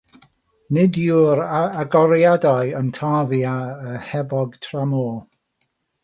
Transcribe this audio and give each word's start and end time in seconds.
Nid 0.75 0.95
yw'r 1.01 1.41
agoriadau 1.81 2.71
yn 2.79 2.89
tarfu 2.99 3.41
ar 3.51 3.83
yr 3.91 4.07
hebog 4.13 4.57
tramor. 4.69 5.13